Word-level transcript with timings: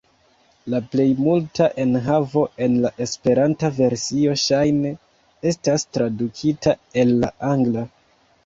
La 0.73 0.77
plej 0.93 1.03
multa 1.25 1.67
enhavo 1.83 2.43
en 2.67 2.79
la 2.85 2.91
Esperanta 3.07 3.71
versio 3.81 4.33
ŝajne 4.45 4.95
estas 5.53 5.89
tradukita 5.99 6.75
el 7.05 7.15
la 7.23 7.31
angla. 7.53 7.87